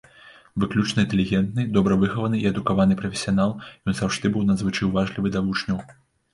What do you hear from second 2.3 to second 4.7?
і адукаваны прафесіянал, ён заўжды быў